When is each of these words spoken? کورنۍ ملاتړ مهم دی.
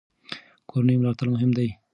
کورنۍ 0.69 0.95
ملاتړ 0.99 1.27
مهم 1.35 1.51
دی. 1.57 1.67